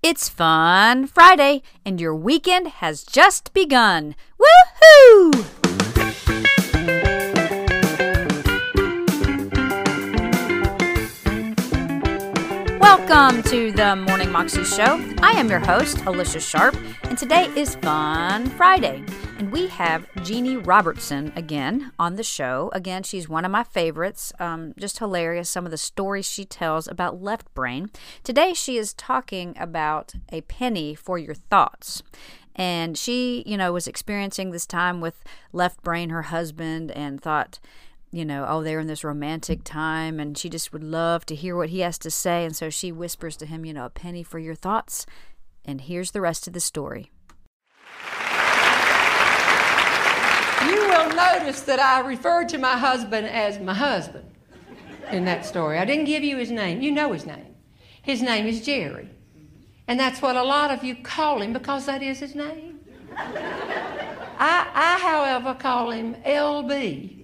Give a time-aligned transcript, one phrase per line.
[0.00, 4.14] It's Fun Friday, and your weekend has just begun.
[4.38, 5.57] Woohoo!
[13.08, 15.02] Welcome to the Morning Moxie Show.
[15.22, 19.02] I am your host, Alicia Sharp, and today is Fun Friday.
[19.38, 22.68] And we have Jeanne Robertson again on the show.
[22.74, 24.30] Again, she's one of my favorites.
[24.38, 27.88] Um, just hilarious, some of the stories she tells about left brain.
[28.24, 32.02] Today, she is talking about a penny for your thoughts
[32.54, 37.60] and she you know was experiencing this time with left brain her husband and thought
[38.10, 41.56] you know, oh, they're in this romantic time, and she just would love to hear
[41.56, 42.44] what he has to say.
[42.44, 45.04] And so she whispers to him, you know, a penny for your thoughts.
[45.64, 47.10] And here's the rest of the story.
[50.64, 54.24] You will notice that I referred to my husband as my husband
[55.12, 55.78] in that story.
[55.78, 56.80] I didn't give you his name.
[56.80, 57.54] You know his name.
[58.00, 59.10] His name is Jerry.
[59.86, 62.80] And that's what a lot of you call him because that is his name.
[63.16, 67.17] I, I however, call him LB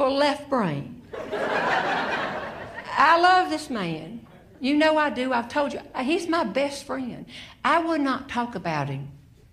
[0.00, 1.02] for left brain.
[1.30, 4.26] I love this man.
[4.58, 5.34] You know I do.
[5.34, 5.80] I've told you.
[6.02, 7.26] He's my best friend.
[7.62, 9.10] I would not talk about him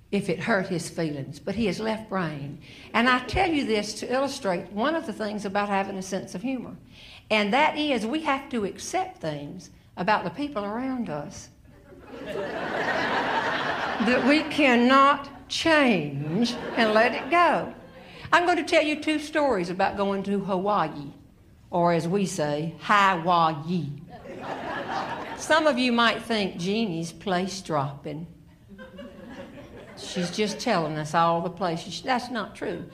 [0.09, 2.59] if it hurt his feelings, but he is left brain.
[2.93, 6.33] And I tell you this to illustrate one of the things about having a sense
[6.33, 6.77] of humor.
[7.29, 11.49] And that is we have to accept things about the people around us
[12.23, 17.73] that we cannot change and let it go.
[18.31, 21.13] I'm going to tell you two stories about going to Hawaii,
[21.69, 23.89] or as we say, Hawaii.
[25.37, 28.27] Some of you might think Jeanne's place dropping.
[29.97, 32.01] She's just telling us all the places.
[32.01, 32.85] That's not true.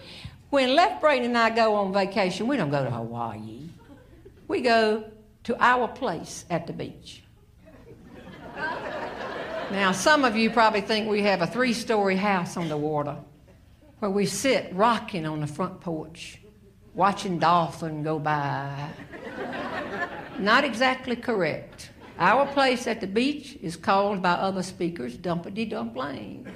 [0.50, 3.62] When Left Brain and I go on vacation, we don't go to Hawaii.
[4.48, 5.06] We go
[5.46, 7.24] to our place at the beach.
[9.72, 13.18] Now, some of you probably think we have a three story house on the water
[14.04, 16.38] where we sit rocking on the front porch,
[16.94, 18.90] watching dolphin go by.
[20.38, 21.92] Not exactly correct.
[22.20, 26.52] Our place at the beach is called by other speakers Dumpity Dump Lane.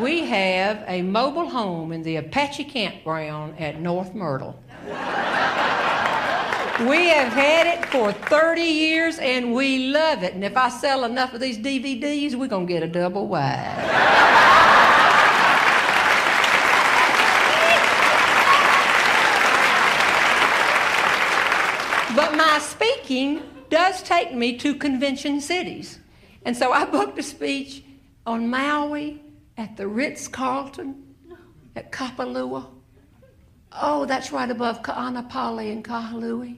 [0.00, 4.58] we have a mobile home in the Apache campground at North Myrtle.
[6.80, 10.32] We have had it for 30 years and we love it.
[10.32, 14.44] And if I sell enough of these DVDs, we're going to get a double wide.
[22.14, 25.98] But my speaking does take me to convention cities.
[26.44, 27.82] And so I booked a speech
[28.26, 29.20] on Maui,
[29.56, 31.02] at the Ritz Carlton,
[31.74, 32.64] at Kapalua.
[33.72, 36.56] Oh, that's right above Ka'anapali and Kahului.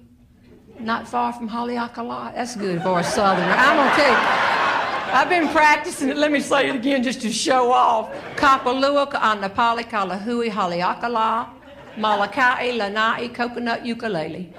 [0.79, 2.35] Not far from Haleakala.
[2.35, 3.55] That's good for a southerner.
[3.57, 5.17] I'm going to tell you.
[5.19, 6.19] I've been practicing it.
[6.19, 8.13] Let me say it again just to show off.
[8.37, 11.49] Kapalua, Ka'anapali, Kalahui, Haleakala,
[11.97, 14.53] Molokai, Lanai, Coconut Ukulele.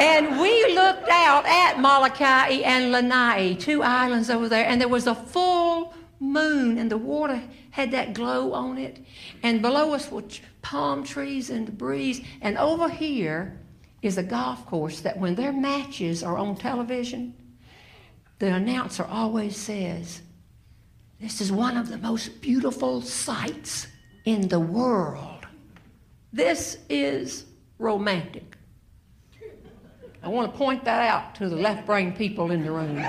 [0.00, 5.06] And we looked out at Molokai and Lanai, two islands over there, and there was
[5.06, 8.98] a full moon, and the water had that glow on it.
[9.42, 10.24] And below us were
[10.62, 12.22] palm trees and the breeze.
[12.40, 13.60] And over here
[14.00, 17.34] is a golf course that when their matches are on television,
[18.38, 20.22] the announcer always says,
[21.20, 23.86] This is one of the most beautiful sights
[24.24, 25.46] in the world.
[26.32, 27.44] This is
[27.78, 28.49] romantic.
[30.30, 32.96] I want to point that out to the left brain people in the room.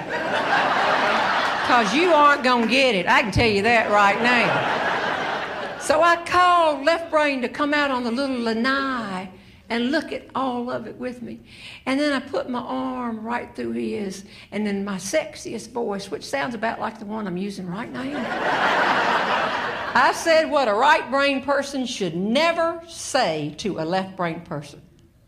[1.62, 3.08] Because you aren't going to get it.
[3.08, 5.80] I can tell you that right now.
[5.80, 9.30] So I called left brain to come out on the little lanai
[9.70, 11.40] and look at all of it with me.
[11.86, 16.26] And then I put my arm right through his, and then my sexiest voice, which
[16.26, 18.02] sounds about like the one I'm using right now.
[19.96, 24.82] I said what a right brain person should never say to a left brain person.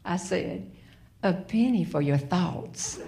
[0.03, 0.69] I said,
[1.23, 2.99] a penny for your thoughts.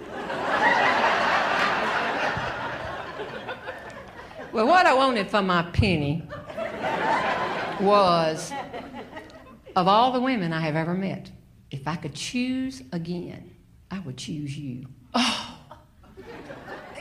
[4.52, 6.22] well, what I wanted for my penny
[7.80, 8.52] was
[9.76, 11.30] of all the women I have ever met,
[11.70, 13.54] if I could choose again,
[13.90, 14.86] I would choose you.
[15.14, 15.58] Oh,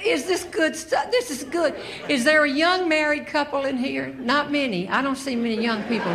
[0.03, 1.09] is this good stuff?
[1.11, 1.75] This is good.
[2.09, 4.09] Is there a young married couple in here?
[4.19, 4.87] Not many.
[4.89, 6.11] I don't see many young people.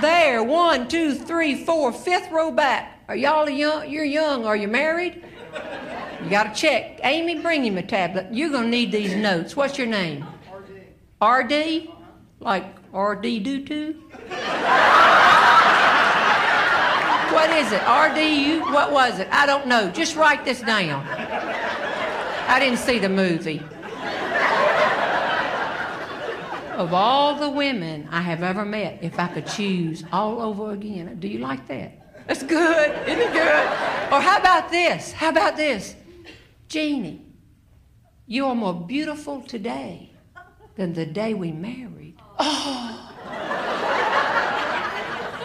[0.00, 3.02] There, one, two, three, four, fifth row back.
[3.08, 3.88] Are y'all young?
[3.88, 4.44] You're young.
[4.46, 5.24] Are you married?
[6.22, 7.00] You got to check.
[7.02, 8.28] Amy, bring him a tablet.
[8.32, 9.54] You're going to need these notes.
[9.54, 10.24] What's your name?
[10.50, 10.88] RD.
[11.22, 11.88] RD?
[12.40, 14.02] Like RD do doo?
[17.34, 17.80] What is it?
[17.80, 18.60] RDU?
[18.72, 19.28] What was it?
[19.30, 19.90] I don't know.
[19.90, 21.04] Just write this down.
[22.46, 23.60] I didn't see the movie.
[26.76, 31.18] Of all the women I have ever met, if I could choose all over again,
[31.20, 32.26] do you like that?
[32.26, 33.08] That's good.
[33.08, 33.66] Isn't it good?
[34.12, 35.12] Or how about this?
[35.12, 35.94] How about this?
[36.68, 37.32] Jeanne,
[38.26, 40.10] you are more beautiful today
[40.76, 42.16] than the day we married.
[42.38, 43.10] Oh.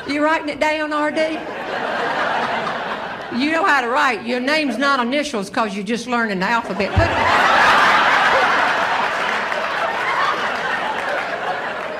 [0.10, 1.20] You writing it down, RD?
[3.40, 4.25] You know how to write.
[4.25, 6.90] Your name's not initials because you're just learning the alphabet.
[6.90, 7.08] Put,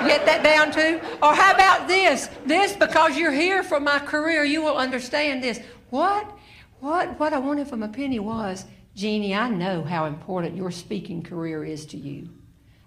[0.10, 1.00] Get that down too?
[1.22, 2.32] Or how about this?
[2.44, 5.60] This, because you're here for my career, you will understand this.
[5.92, 6.36] What?
[6.80, 7.20] What?
[7.20, 8.66] What I wanted from a penny was,
[8.96, 12.28] Jeanne, I know how important your speaking career is to you.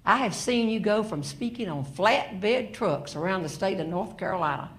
[0.04, 4.16] I have seen you go from speaking on flatbed trucks around the state of North
[4.16, 4.72] Carolina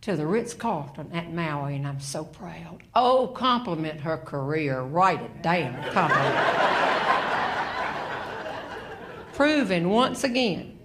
[0.00, 2.84] to the Ritz Carlton at Maui, and I'm so proud.
[2.94, 4.80] Oh, compliment her career.
[4.80, 5.74] Write it down.
[5.92, 6.46] Compliment.
[9.34, 10.75] Proven once again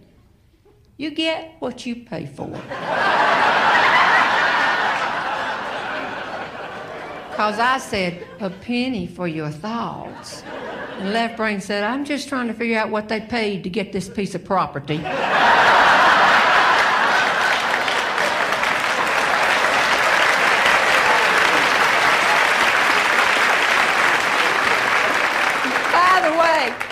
[1.01, 2.47] you get what you pay for.
[7.31, 10.43] Because I said, a penny for your thoughts.
[10.99, 13.91] And left brain said, I'm just trying to figure out what they paid to get
[13.91, 14.97] this piece of property.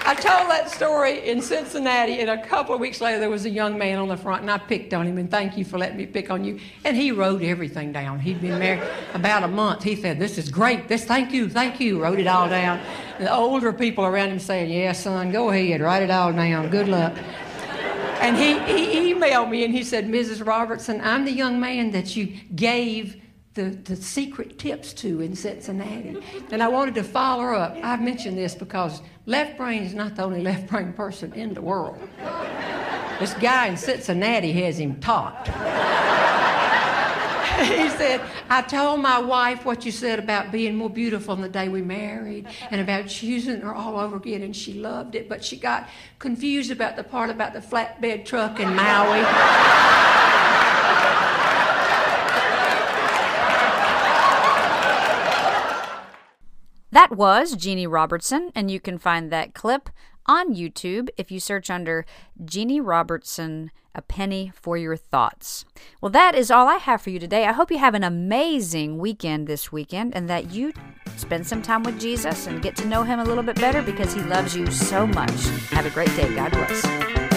[0.09, 3.49] I told that story in Cincinnati, and a couple of weeks later, there was a
[3.49, 5.97] young man on the front, and I picked on him, and thank you for letting
[5.97, 6.59] me pick on you.
[6.83, 8.19] And he wrote everything down.
[8.19, 8.81] He'd been married
[9.13, 9.83] about a month.
[9.83, 10.87] He said, This is great.
[10.87, 12.01] This, thank you, thank you.
[12.01, 12.79] Wrote it all down.
[13.19, 16.69] The older people around him saying, Yeah, son, go ahead, write it all down.
[16.71, 17.15] Good luck.
[18.19, 20.43] And he, he emailed me and he said, Mrs.
[20.43, 23.21] Robertson, I'm the young man that you gave
[23.59, 26.17] the, the secret tips to in Cincinnati.
[26.51, 27.77] And I wanted to follow her up.
[27.83, 31.61] I've mentioned this because left brain is not the only left brain person in the
[31.61, 31.97] world.
[33.19, 35.45] This guy in Cincinnati has him taught.
[37.59, 41.49] he said, I told my wife what you said about being more beautiful on the
[41.49, 45.43] day we married and about choosing her all over again, and she loved it, but
[45.43, 50.18] she got confused about the part about the flatbed truck in Maui.
[56.91, 59.89] That was Jeanne Robertson, and you can find that clip
[60.25, 62.05] on YouTube if you search under
[62.43, 65.65] Jeanne Robertson, A Penny for Your Thoughts.
[66.01, 67.45] Well, that is all I have for you today.
[67.45, 70.73] I hope you have an amazing weekend this weekend and that you
[71.17, 74.13] spend some time with Jesus and get to know him a little bit better because
[74.13, 75.47] he loves you so much.
[75.69, 76.33] Have a great day.
[76.33, 77.28] God bless.